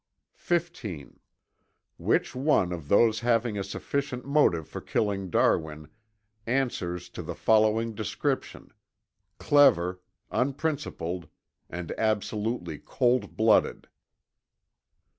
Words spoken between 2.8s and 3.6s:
those having